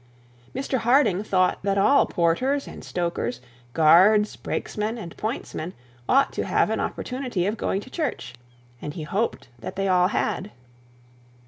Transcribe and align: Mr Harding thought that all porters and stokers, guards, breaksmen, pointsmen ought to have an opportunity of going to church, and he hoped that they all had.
Mr 0.55 0.79
Harding 0.79 1.21
thought 1.23 1.59
that 1.61 1.77
all 1.77 2.07
porters 2.07 2.67
and 2.67 2.83
stokers, 2.83 3.39
guards, 3.73 4.35
breaksmen, 4.35 4.97
pointsmen 5.15 5.73
ought 6.09 6.33
to 6.33 6.43
have 6.43 6.71
an 6.71 6.79
opportunity 6.79 7.45
of 7.45 7.55
going 7.55 7.79
to 7.81 7.89
church, 7.91 8.33
and 8.81 8.95
he 8.95 9.03
hoped 9.03 9.49
that 9.59 9.75
they 9.75 9.87
all 9.87 10.07
had. 10.07 10.49